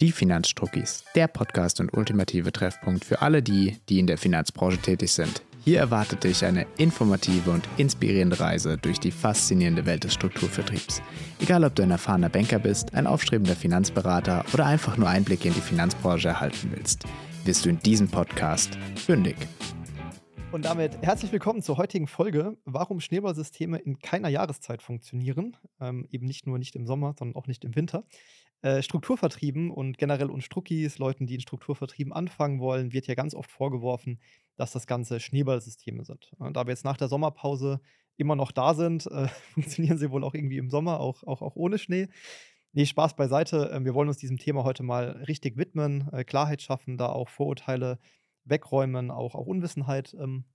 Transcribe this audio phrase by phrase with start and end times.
[0.00, 5.12] Die Finanzstruckis, der Podcast und ultimative Treffpunkt für alle die, die in der Finanzbranche tätig
[5.12, 5.44] sind.
[5.62, 11.00] Hier erwartet dich eine informative und inspirierende Reise durch die faszinierende Welt des Strukturvertriebs.
[11.40, 15.54] Egal, ob du ein erfahrener Banker bist, ein aufstrebender Finanzberater oder einfach nur Einblicke in
[15.54, 17.04] die Finanzbranche erhalten willst,
[17.44, 19.36] wirst du in diesem Podcast fündig.
[20.50, 25.56] Und damit herzlich willkommen zur heutigen Folge, warum Schneeballsysteme in keiner Jahreszeit funktionieren.
[25.80, 28.04] Ähm, eben nicht nur nicht im Sommer, sondern auch nicht im Winter.
[28.64, 33.34] Äh, Strukturvertrieben und generell uns Struckis, Leuten, die in Strukturvertrieben anfangen wollen, wird ja ganz
[33.34, 34.18] oft vorgeworfen,
[34.56, 36.32] dass das Ganze Schneeballsysteme sind.
[36.38, 37.82] Und da wir jetzt nach der Sommerpause
[38.16, 41.56] immer noch da sind, äh, funktionieren sie wohl auch irgendwie im Sommer, auch, auch, auch
[41.56, 42.08] ohne Schnee.
[42.72, 43.70] Nee, Spaß beiseite.
[43.70, 47.28] Äh, wir wollen uns diesem Thema heute mal richtig widmen, äh, Klarheit schaffen, da auch
[47.28, 47.98] Vorurteile
[48.44, 50.46] wegräumen, auch, auch Unwissenheit ähm,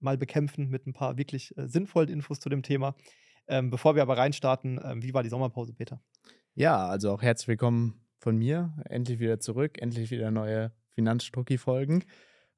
[0.00, 2.94] mal bekämpfen mit ein paar wirklich äh, sinnvollen Infos zu dem Thema.
[3.46, 6.00] Ähm, bevor wir aber reinstarten, ähm, wie war die Sommerpause, Peter?
[6.54, 8.74] Ja, also auch herzlich willkommen von mir.
[8.84, 12.04] Endlich wieder zurück, endlich wieder neue Finanzstrucki-Folgen.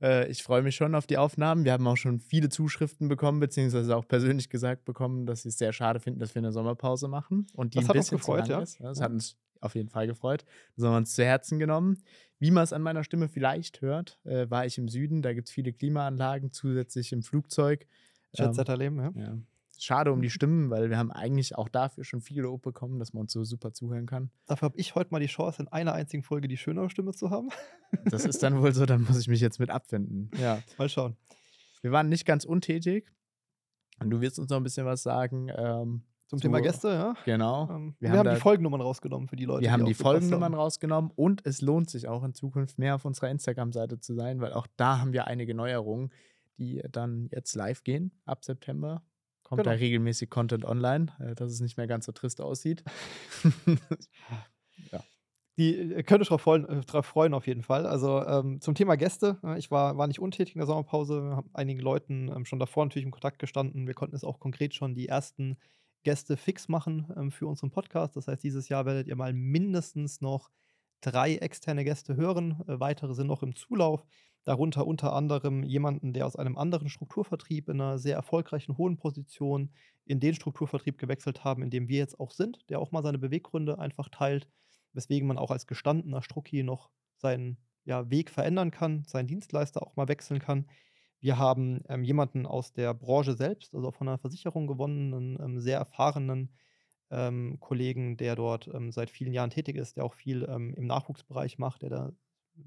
[0.02, 1.64] Äh, ich freue mich schon auf die Aufnahmen.
[1.64, 5.58] Wir haben auch schon viele Zuschriften bekommen, beziehungsweise auch persönlich gesagt bekommen, dass sie es
[5.58, 7.46] sehr schade finden, dass wir eine Sommerpause machen.
[7.54, 8.60] Und die das ein bisschen uns gefreut, ja.
[8.60, 8.80] Ist.
[8.80, 10.44] Das hat uns auf jeden Fall gefreut.
[10.74, 12.02] Das haben wir uns zu Herzen genommen.
[12.40, 15.22] Wie man es an meiner Stimme vielleicht hört, äh, war ich im Süden.
[15.22, 17.86] Da gibt es viele Klimaanlagen, zusätzlich im Flugzeug.
[18.32, 19.22] Jet-Set-Erleben, ähm, ja.
[19.24, 19.38] ja.
[19.78, 23.12] Schade um die Stimmen, weil wir haben eigentlich auch dafür schon viel Lob bekommen, dass
[23.12, 24.30] man uns so super zuhören kann.
[24.46, 27.30] Dafür habe ich heute mal die Chance, in einer einzigen Folge die schönere Stimme zu
[27.30, 27.50] haben.
[28.06, 30.28] Das ist dann wohl so, dann muss ich mich jetzt mit abfinden.
[30.36, 30.60] Ja.
[30.78, 31.16] Mal schauen.
[31.80, 33.08] Wir waren nicht ganz untätig.
[34.00, 35.48] Und du wirst uns noch ein bisschen was sagen.
[35.54, 37.14] Ähm, zum Thema Gäste, ja.
[37.24, 37.68] Genau.
[37.70, 39.62] Ähm, wir, wir, haben, haben die Folgennummern rausgenommen für die Leute.
[39.62, 43.04] Wir haben die, die Folgennummern rausgenommen und es lohnt sich auch in Zukunft mehr auf
[43.04, 46.10] unserer Instagram-Seite zu sein, weil auch da haben wir einige Neuerungen,
[46.58, 49.02] die dann jetzt live gehen ab September.
[49.44, 49.72] Kommt genau.
[49.74, 52.82] da regelmäßig Content online, äh, dass es nicht mehr ganz so trist aussieht.
[54.90, 55.04] ja.
[55.56, 57.86] Die äh, könnt euch darauf freuen, äh, freuen, auf jeden Fall.
[57.86, 61.50] Also ähm, zum Thema Gäste, ich war, war nicht untätig in der Sommerpause, wir haben
[61.52, 63.86] einigen Leuten ähm, schon davor natürlich im Kontakt gestanden.
[63.86, 65.56] Wir konnten jetzt auch konkret schon die ersten
[66.04, 68.16] Gäste fix machen ähm, für unseren Podcast.
[68.16, 70.50] Das heißt, dieses Jahr werdet ihr mal mindestens noch
[71.00, 72.62] drei externe Gäste hören.
[72.66, 74.06] Äh, weitere sind noch im Zulauf.
[74.44, 79.72] Darunter unter anderem jemanden, der aus einem anderen Strukturvertrieb in einer sehr erfolgreichen hohen Position
[80.04, 83.18] in den Strukturvertrieb gewechselt haben, in dem wir jetzt auch sind, der auch mal seine
[83.18, 84.46] Beweggründe einfach teilt,
[84.92, 89.96] weswegen man auch als gestandener Strucki noch seinen ja, Weg verändern kann, seinen Dienstleister auch
[89.96, 90.66] mal wechseln kann.
[91.20, 95.78] Wir haben ähm, jemanden aus der Branche selbst, also von einer Versicherung gewonnenen, ähm, sehr
[95.78, 96.54] erfahrenen
[97.10, 100.86] ähm, Kollegen, der dort ähm, seit vielen Jahren tätig ist, der auch viel ähm, im
[100.86, 102.12] Nachwuchsbereich macht, der da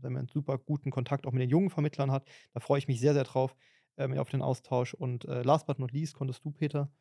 [0.03, 2.27] einen super guten Kontakt auch mit den jungen Vermittlern hat.
[2.53, 3.55] Da freue ich mich sehr, sehr drauf
[3.97, 4.93] ähm, auf den Austausch.
[4.93, 6.91] Und äh, last but not least konntest du, Peter,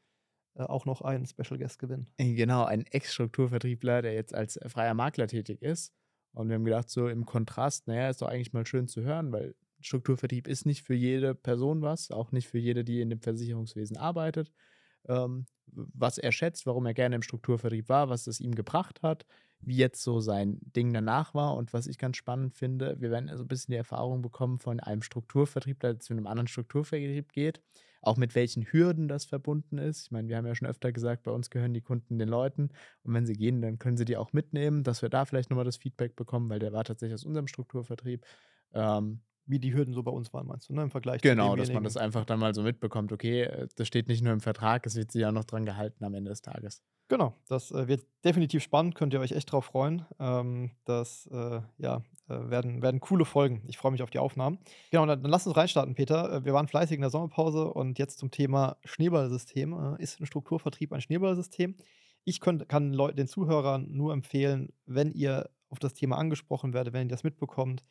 [0.55, 2.09] äh, auch noch einen Special Guest gewinnen.
[2.17, 5.93] Äh, genau, ein Ex-Strukturvertriebler, der jetzt als äh, freier Makler tätig ist.
[6.33, 9.33] Und wir haben gedacht, so im Kontrast, naja, ist doch eigentlich mal schön zu hören,
[9.33, 13.21] weil Strukturvertrieb ist nicht für jede Person was, auch nicht für jede, die in dem
[13.21, 14.53] Versicherungswesen arbeitet.
[15.09, 19.27] Ähm, was er schätzt, warum er gerne im Strukturvertrieb war, was es ihm gebracht hat,
[19.61, 23.27] wie jetzt so sein Ding danach war und was ich ganz spannend finde, wir werden
[23.27, 27.33] so also ein bisschen die Erfahrung bekommen von einem Strukturvertrieb, der zu einem anderen Strukturvertrieb
[27.33, 27.63] geht,
[28.03, 30.05] auch mit welchen Hürden das verbunden ist.
[30.05, 32.71] Ich meine, wir haben ja schon öfter gesagt, bei uns gehören die Kunden den Leuten
[33.03, 35.65] und wenn sie gehen, dann können sie die auch mitnehmen, dass wir da vielleicht nochmal
[35.65, 38.25] das Feedback bekommen, weil der war tatsächlich aus unserem Strukturvertrieb.
[38.73, 40.83] Ähm, wie die Hürden so bei uns waren, meinst du, ne?
[40.83, 43.69] Im Vergleich genau, zu Genau, dass man das einfach dann mal so mitbekommt, okay, äh,
[43.77, 46.31] das steht nicht nur im Vertrag, es wird sich auch noch dran gehalten am Ende
[46.31, 46.83] des Tages.
[47.09, 50.05] Genau, das äh, wird definitiv spannend, könnt ihr euch echt drauf freuen.
[50.19, 53.63] Ähm, das äh, ja, äh, werden, werden coole Folgen.
[53.69, 54.59] Ich freue mich auf die Aufnahmen.
[54.91, 56.33] Genau, dann, dann lass uns reinstarten, Peter.
[56.33, 59.97] Äh, wir waren fleißig in der Sommerpause und jetzt zum Thema Schneeballsystem.
[59.99, 61.77] Ist ein Strukturvertrieb ein Schneeballsystem?
[62.25, 66.93] Ich könnt, kann Leu den Zuhörern nur empfehlen, wenn ihr auf das Thema angesprochen werdet,
[66.93, 67.85] wenn ihr das mitbekommt,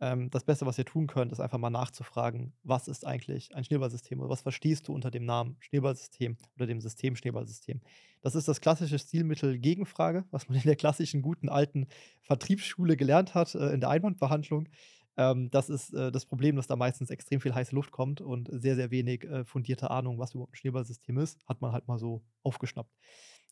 [0.00, 3.64] ähm, das Beste, was ihr tun könnt, ist einfach mal nachzufragen, was ist eigentlich ein
[3.64, 7.80] Schneeballsystem oder was verstehst du unter dem Namen Schneeballsystem oder dem System Schneeballsystem.
[8.20, 11.86] Das ist das klassische Stilmittel Gegenfrage, was man in der klassischen guten alten
[12.22, 14.68] Vertriebsschule gelernt hat, äh, in der Einwandbehandlung.
[15.16, 18.48] Ähm, das ist äh, das Problem, dass da meistens extrem viel heiße Luft kommt und
[18.52, 21.98] sehr, sehr wenig äh, fundierte Ahnung, was überhaupt ein Schneeballsystem ist, hat man halt mal
[21.98, 22.94] so aufgeschnappt.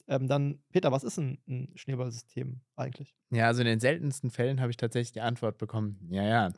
[0.08, 3.14] Ähm, dann, Peter, was ist ein, ein Schneeballsystem eigentlich?
[3.30, 6.52] Ja, also in den seltensten Fällen habe ich tatsächlich die Antwort bekommen, ja, ja,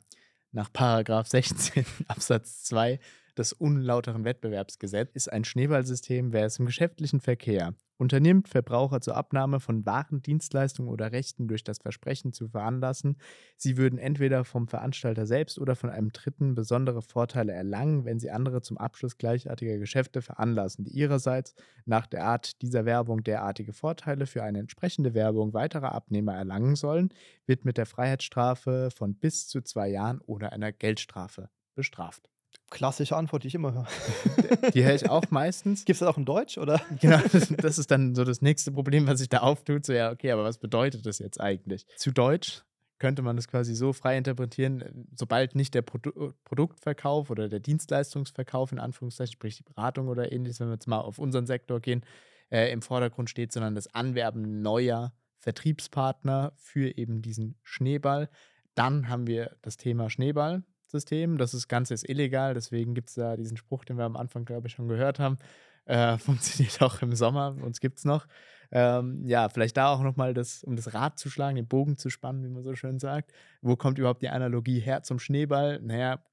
[0.51, 2.99] nach Paragraph 16 Absatz 2
[3.37, 9.59] des unlauteren Wettbewerbsgesetzes ist ein Schneeballsystem, wer es im geschäftlichen Verkehr unternimmt, Verbraucher zur Abnahme
[9.59, 13.17] von Waren, Dienstleistungen oder Rechten durch das Versprechen zu veranlassen.
[13.57, 18.31] Sie würden entweder vom Veranstalter selbst oder von einem Dritten besondere Vorteile erlangen, wenn sie
[18.31, 21.55] andere zum Abschluss gleichartiger Geschäfte veranlassen, die ihrerseits
[21.85, 27.09] nach der Art dieser Werbung derartige Vorteile für eine entsprechende Werbung weiterer Abnehmer erlangen sollen,
[27.45, 32.29] wird mit der Freiheitsstrafe von bis zu zwei Jahren oder einer Geldstrafe bestraft.
[32.69, 33.87] Klassische Antwort, die ich immer höre.
[34.73, 35.85] Die höre ich auch meistens.
[35.85, 36.81] Gibt es das auch in Deutsch, oder?
[37.01, 39.85] Genau, das, das, ist dann so das nächste Problem, was sich da auftut.
[39.85, 41.85] So, ja, okay, aber was bedeutet das jetzt eigentlich?
[41.97, 42.63] Zu Deutsch
[42.99, 48.71] könnte man das quasi so frei interpretieren, sobald nicht der Produ Produktverkauf oder der Dienstleistungsverkauf
[48.71, 52.03] in Anführungszeichen, sprich die Beratung oder ähnliches, wenn wir jetzt mal auf unseren Sektor gehen,
[52.51, 58.29] äh, im Vordergrund steht, sondern das Anwerben neuer Vertriebspartner für eben diesen Schneeball.
[58.75, 60.63] Dann haben wir das Thema Schneeball.
[60.91, 61.37] System.
[61.37, 64.67] Das Ganze ist illegal, deswegen gibt es da diesen Spruch, den wir am Anfang, glaube
[64.67, 65.37] ich, schon gehört haben.
[65.85, 68.27] Äh, funktioniert auch im Sommer, uns gibt es noch.
[68.71, 72.09] Ähm, ja, vielleicht da auch nochmal, das, um das Rad zu schlagen, den Bogen zu
[72.09, 73.31] spannen, wie man so schön sagt.
[73.61, 75.79] Wo kommt überhaupt die Analogie her zum Schneeball?
[75.81, 76.23] Naja,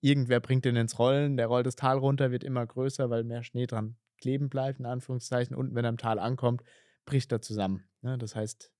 [0.00, 3.44] irgendwer bringt den ins Rollen, der rollt das Tal runter, wird immer größer, weil mehr
[3.44, 5.54] Schnee dran kleben bleibt, in Anführungszeichen.
[5.54, 6.62] Und wenn er im Tal ankommt,
[7.04, 7.84] bricht er zusammen.
[8.02, 8.18] Ne?
[8.18, 8.72] Das heißt,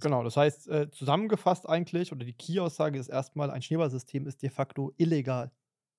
[0.00, 4.50] Genau, das heißt, äh, zusammengefasst eigentlich, oder die Key-Aussage ist erstmal, ein Schneeballsystem ist de
[4.50, 5.52] facto illegal.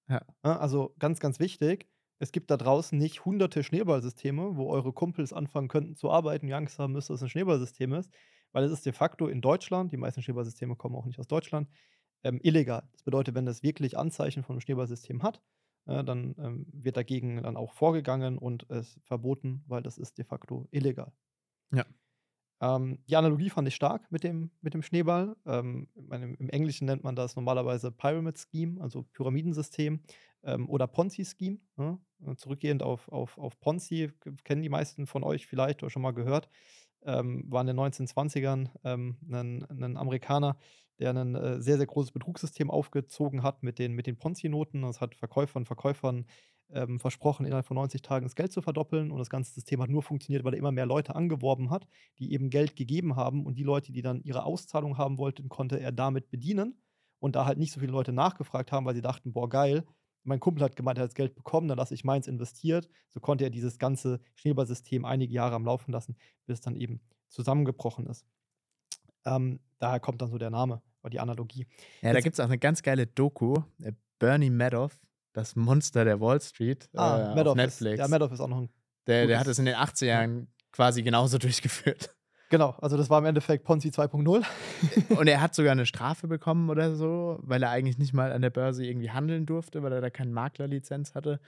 [0.07, 0.21] Ja.
[0.45, 1.89] Ja, also ganz, ganz wichtig,
[2.19, 6.53] es gibt da draußen nicht hunderte Schneeballsysteme, wo eure Kumpels anfangen könnten zu arbeiten, die
[6.53, 8.11] Angst haben müssen, dass es ein Schneeballsystem ist,
[8.51, 11.69] weil es ist de facto in Deutschland, die meisten Schneeballsysteme kommen auch nicht aus Deutschland,
[12.23, 12.89] ähm, illegal.
[12.93, 15.41] Das bedeutet, wenn das wirklich Anzeichen von einem Schneeballsystem hat,
[15.87, 20.25] äh, dann ähm, wird dagegen dann auch vorgegangen und es verboten, weil das ist de
[20.25, 21.13] facto illegal.
[21.71, 21.85] Ja.
[22.59, 25.35] Ähm, die Analogie fand ich stark mit dem, mit dem Schneeball.
[25.45, 30.01] Ähm, Im Englischen nennt man das normalerweise Pyramid Scheme, also Pyramidensystem
[30.43, 31.59] ähm, oder Ponzi Scheme.
[31.75, 31.99] Ne?
[32.25, 34.11] Äh, zurückgehend auf, auf, auf Ponzi,
[34.43, 36.49] kennen die meisten von euch vielleicht oder schon mal gehört.
[37.03, 40.57] Ähm, war in den 1920ern ähm, ein, ein, Amerikaner,
[40.99, 44.81] der ein äh, sehr, sehr großes Betrugssystem aufgezogen hat mit den, mit den Ponzi-Noten.
[44.81, 46.25] Das hat Verkäufern, Verkäufern
[46.71, 49.11] ähm, versprochen, innerhalb von 90 Tagen das Geld zu verdoppeln.
[49.11, 51.87] Und das ganze System hat nur funktioniert, weil er immer mehr Leute angeworben hat,
[52.19, 53.45] die eben Geld gegeben haben.
[53.45, 56.81] Und die Leute, die dann ihre Auszahlung haben wollten, konnte er damit bedienen.
[57.19, 59.83] Und da halt nicht so viele Leute nachgefragt haben, weil sie dachten, boah, geil,
[60.27, 62.89] mein Kumpel hat gemeint, er hat das Geld bekommen, dann lasse ich meins investiert.
[63.09, 66.15] So konnte er dieses ganze Schneeballsystem einige Jahre am Laufen lassen,
[66.45, 68.25] bis es dann eben zusammengebrochen ist.
[69.25, 71.65] Ähm, daher kommt dann so der Name oder die Analogie.
[72.01, 73.55] Ja, Jetzt, da gibt es auch eine ganz geile Doku.
[73.81, 74.99] Äh, Bernie Madoff,
[75.33, 77.99] das Monster der Wall Street ah, äh, auf Netflix.
[77.99, 78.69] Ja, Madoff ist auch noch ein.
[79.07, 82.13] Der, der hat es in den 80er Jahren quasi genauso durchgeführt.
[82.49, 84.45] Genau, also das war im Endeffekt Ponzi 2.0.
[85.17, 88.41] und er hat sogar eine Strafe bekommen oder so, weil er eigentlich nicht mal an
[88.41, 91.41] der Börse irgendwie handeln durfte, weil er da keine Maklerlizenz hatte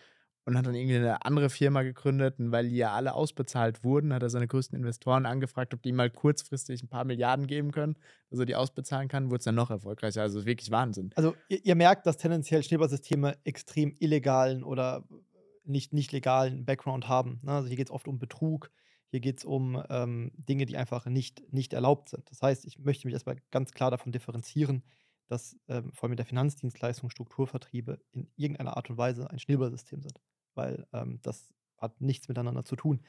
[0.50, 2.40] und hat dann irgendwie eine andere Firma gegründet.
[2.40, 5.92] Und weil die ja alle ausbezahlt wurden, hat er seine größten Investoren angefragt, ob die
[5.92, 7.96] mal kurzfristig ein paar Milliarden geben können,
[8.32, 10.22] er die ausbezahlen kann, wurde es dann noch erfolgreicher.
[10.22, 11.12] Also wirklich Wahnsinn.
[11.16, 15.04] Also ihr, ihr merkt, dass tendenziell Schneeballsysteme extrem illegalen oder
[15.64, 17.40] nicht, nicht legalen Background haben.
[17.44, 17.52] Ne?
[17.52, 18.72] Also hier geht es oft um Betrug,
[19.12, 22.30] hier geht es um ähm, Dinge, die einfach nicht, nicht erlaubt sind.
[22.30, 24.84] Das heißt, ich möchte mich erstmal ganz klar davon differenzieren,
[25.28, 30.02] dass ähm, vor allem mit der Finanzdienstleistung Strukturvertriebe in irgendeiner Art und Weise ein Schneeballsystem
[30.02, 30.20] sind
[30.60, 33.02] weil ähm, das hat nichts miteinander zu tun.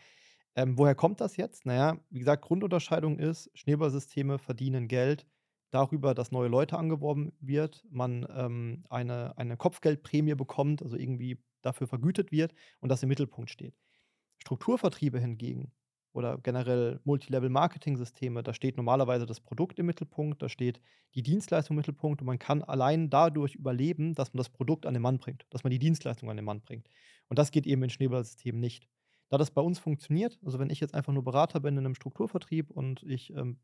[0.54, 1.66] Ähm, woher kommt das jetzt?
[1.66, 5.26] Naja, wie gesagt, Grundunterscheidung ist, Schneeballsysteme verdienen Geld
[5.70, 11.86] darüber, dass neue Leute angeworben wird, man ähm, eine, eine Kopfgeldprämie bekommt, also irgendwie dafür
[11.86, 13.74] vergütet wird und das im Mittelpunkt steht.
[14.38, 15.72] Strukturvertriebe hingegen
[16.12, 20.80] oder generell Multilevel-Marketing-Systeme, da steht normalerweise das Produkt im Mittelpunkt, da steht
[21.14, 24.94] die Dienstleistung im Mittelpunkt und man kann allein dadurch überleben, dass man das Produkt an
[24.94, 26.88] den Mann bringt, dass man die Dienstleistung an den Mann bringt.
[27.30, 28.86] Und das geht eben in Schneeballsystemen nicht.
[29.30, 31.94] Da das bei uns funktioniert, also wenn ich jetzt einfach nur Berater bin in einem
[31.94, 33.60] Strukturvertrieb und ich ähm,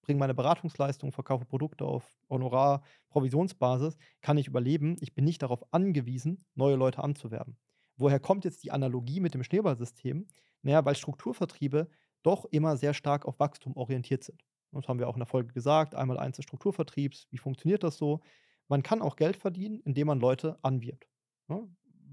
[0.00, 4.96] bringe meine Beratungsleistung, verkaufe Produkte auf Honorar, Provisionsbasis, kann ich überleben.
[5.00, 7.58] Ich bin nicht darauf angewiesen, neue Leute anzuwerben.
[7.96, 10.26] Woher kommt jetzt die Analogie mit dem Schneeballsystem?
[10.62, 11.88] Naja, weil Strukturvertriebe
[12.22, 14.42] doch immer sehr stark auf Wachstum orientiert sind.
[14.72, 15.94] Das haben wir auch in der Folge gesagt.
[15.94, 17.28] Einmal eins des Strukturvertriebs.
[17.30, 18.20] Wie funktioniert das so?
[18.66, 21.06] Man kann auch Geld verdienen, indem man Leute anwirbt.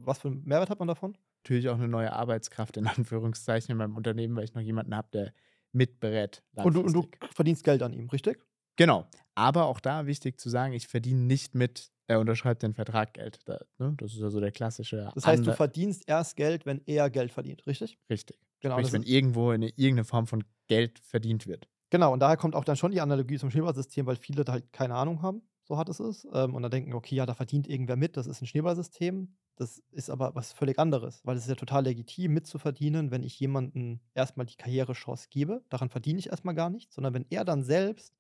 [0.06, 1.18] Was für einen Mehrwert hat man davon?
[1.44, 5.10] Natürlich auch eine neue Arbeitskraft in Anführungszeichen in meinem Unternehmen, weil ich noch jemanden habe,
[5.14, 5.34] der
[5.72, 6.44] mitberät.
[6.56, 8.40] Und du, und du verdienst Geld an ihm, richtig?
[8.76, 9.08] Genau.
[9.36, 13.40] Aber auch da wichtig zu sagen, ich verdiene nicht mit, er unterschreibt den Vertrag Geld.
[13.46, 13.94] Da, ne?
[13.98, 15.10] Das ist ja so der klassische.
[15.16, 17.98] Das heißt, du verdienst erst Geld, wenn er Geld verdient, richtig?
[18.10, 18.38] Richtig.
[18.60, 18.78] Genau.
[18.78, 21.68] Sprich, wenn irgendwo eine, irgendeine Form von Geld verdient wird.
[21.90, 24.72] Genau, und daher kommt auch dann schon die Analogie zum Schneeballsystem, weil viele da halt
[24.72, 25.42] keine Ahnung haben.
[25.64, 26.28] So hart es ist.
[26.34, 29.36] Ähm, und dann denken, okay, ja, da verdient irgendwer mit, das ist ein Schneeballsystem.
[29.56, 33.40] Das ist aber was völlig anderes, weil es ist ja total legitim, mitzuverdienen, wenn ich
[33.40, 35.64] jemandem erstmal die Karrierechance gebe.
[35.70, 38.16] Daran verdiene ich erstmal gar nichts, sondern wenn er dann selbst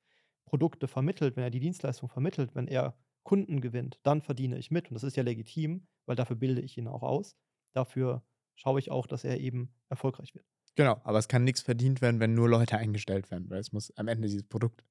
[0.45, 4.89] Produkte vermittelt, wenn er die Dienstleistung vermittelt, wenn er Kunden gewinnt, dann verdiene ich mit.
[4.89, 7.37] Und das ist ja legitim, weil dafür bilde ich ihn auch aus.
[7.73, 8.23] Dafür
[8.55, 10.45] schaue ich auch, dass er eben erfolgreich wird.
[10.75, 13.95] Genau, aber es kann nichts verdient werden, wenn nur Leute eingestellt werden, weil es muss
[13.97, 14.83] am Ende dieses Produkt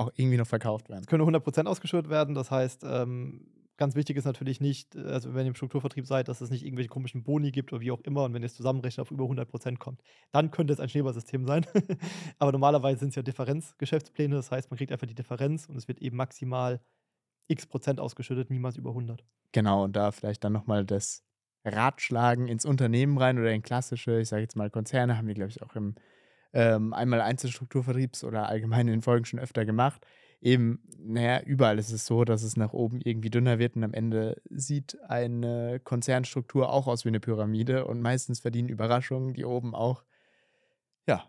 [0.00, 1.02] auch irgendwie noch verkauft werden.
[1.02, 5.46] Es können 100% ausgeschüttet werden, das heißt, ähm, ganz wichtig ist natürlich nicht, also wenn
[5.46, 8.24] ihr im Strukturvertrieb seid, dass es nicht irgendwelche komischen Boni gibt oder wie auch immer
[8.24, 10.02] und wenn ihr es zusammenrechnet auf über 100% kommt,
[10.32, 11.66] dann könnte es ein Schneeballsystem sein.
[12.38, 15.88] aber normalerweise sind es ja Differenzgeschäftspläne, das heißt, man kriegt einfach die Differenz und es
[15.88, 16.80] wird eben maximal
[17.48, 19.24] x Prozent ausgeschüttet, niemals über 100.
[19.52, 21.24] Genau, und da vielleicht dann nochmal das
[21.64, 25.50] Ratschlagen ins Unternehmen rein oder in klassische, ich sage jetzt mal Konzerne, haben wir, glaube
[25.50, 25.94] ich, auch im
[26.52, 30.04] ähm, einmal Einzelstrukturvertriebs oder allgemein in den Folgen schon öfter gemacht.
[30.40, 33.92] Eben, naja, überall ist es so, dass es nach oben irgendwie dünner wird und am
[33.92, 39.74] Ende sieht eine Konzernstruktur auch aus wie eine Pyramide und meistens verdienen Überraschungen, die oben
[39.74, 40.02] auch,
[41.06, 41.24] ja,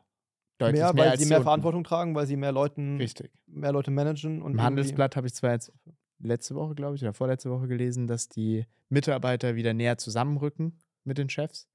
[0.57, 1.43] deutlich mehr, mehr weil sie mehr unten.
[1.43, 3.31] Verantwortung tragen, weil sie mehr Leuten, Richtig.
[3.47, 4.41] mehr Leute managen.
[4.41, 5.73] Und Im Handelsblatt habe ich zwar jetzt
[6.19, 11.17] letzte Woche, glaube ich, oder vorletzte Woche gelesen, dass die Mitarbeiter wieder näher zusammenrücken mit
[11.17, 11.67] den Chefs.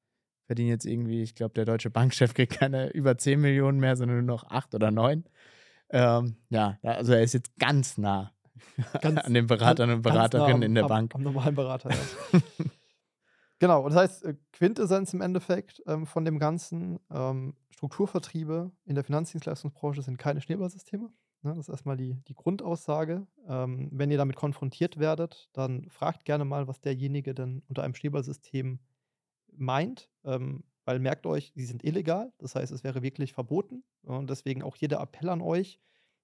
[0.46, 4.18] Verdienen jetzt irgendwie, ich glaube, der deutsche Bankchef kriegt keine über 10 Millionen mehr, sondern
[4.18, 5.24] nur noch 8 oder 9.
[5.90, 8.32] Ähm, ja, also er ist jetzt ganz nah
[9.02, 11.14] ganz, an den Beratern und Beraterinnen nah in der am, Bank.
[11.14, 12.40] Am normalen Berater, ja.
[13.58, 18.94] genau, und das heißt, äh, Quintessenz im Endeffekt ähm, von dem Ganzen, ähm, Strukturvertriebe in
[18.94, 21.10] der Finanzdienstleistungsbranche sind keine Schneeballsysteme.
[21.42, 23.26] Ne, das ist erstmal die, die Grundaussage.
[23.46, 27.94] Ähm, wenn ihr damit konfrontiert werdet, dann fragt gerne mal, was derjenige denn unter einem
[27.94, 28.80] Schneeballsystem
[29.58, 30.08] meint.
[30.24, 32.32] Ähm, weil merkt euch, sie sind illegal.
[32.38, 33.82] Das heißt, es wäre wirklich verboten.
[34.02, 35.80] Und deswegen auch jeder Appell an euch,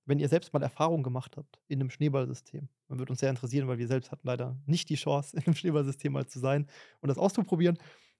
[0.06, 2.68] wenn ihr selbst mal Erfahrung gemacht habt in einem Schneeballsystem.
[2.88, 5.56] Man würde uns sehr interessieren, weil wir selbst hatten leider nicht die Chance, in einem
[5.56, 6.68] Schneeballsystem mal zu sein
[7.00, 7.76] und das auszuprobieren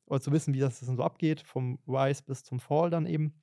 [0.07, 3.40] oder zu wissen, wie das dann so abgeht, vom Rise bis zum Fall dann eben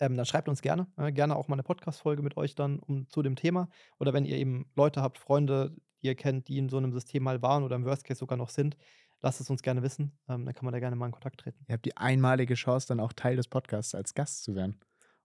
[0.00, 0.86] ähm, dann schreibt uns gerne.
[0.96, 3.68] Äh, gerne auch mal eine Podcast-Folge mit euch dann um, zu dem Thema.
[3.98, 7.24] Oder wenn ihr eben Leute habt, Freunde, die ihr kennt, die in so einem System
[7.24, 8.76] mal waren oder im Worst Case sogar noch sind,
[9.22, 10.18] lasst es uns gerne wissen.
[10.28, 11.64] Ähm, dann kann man da gerne mal in Kontakt treten.
[11.68, 14.78] Ihr habt die einmalige Chance, dann auch Teil des Podcasts als Gast zu werden.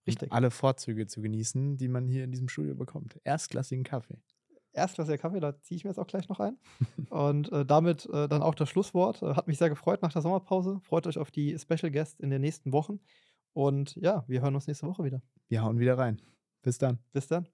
[0.06, 0.32] Richtig.
[0.32, 3.18] alle Vorzüge zu genießen, die man hier in diesem Studio bekommt.
[3.24, 4.18] Erstklassigen Kaffee.
[4.72, 6.58] Erstklassiger Kaffee, da ziehe ich mir jetzt auch gleich noch ein.
[7.10, 9.22] Und äh, damit äh, dann auch das Schlusswort.
[9.22, 10.80] Äh, hat mich sehr gefreut nach der Sommerpause.
[10.82, 13.00] Freut euch auf die Special Guests in den nächsten Wochen.
[13.52, 15.22] Und ja, wir hören uns nächste Woche wieder.
[15.48, 16.20] Wir hauen wieder rein.
[16.62, 16.98] Bis dann.
[17.12, 17.48] Bis dann.